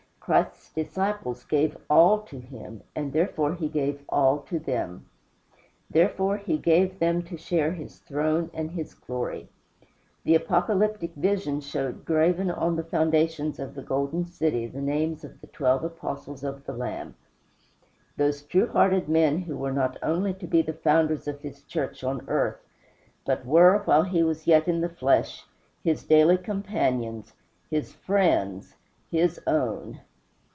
[0.21, 5.07] Christ's disciples gave ALL to him, and therefore he gave ALL to them.
[5.89, 9.49] Therefore he gave them to share his throne and his glory.
[10.23, 15.41] The Apocalyptic vision showed graven on the foundations of the golden city the names of
[15.41, 17.15] the twelve Apostles of the Lamb,
[18.15, 22.03] those true hearted men who were not only to be the founders of his church
[22.05, 22.59] on earth,
[23.25, 25.45] but were, while he was yet in the flesh,
[25.83, 27.33] his daily companions,
[27.71, 28.75] his friends,
[29.09, 29.99] "his own."